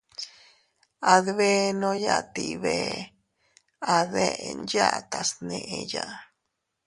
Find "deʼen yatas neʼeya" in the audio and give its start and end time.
4.11-6.05